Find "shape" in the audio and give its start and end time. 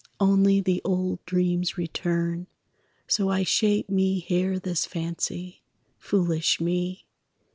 3.43-3.87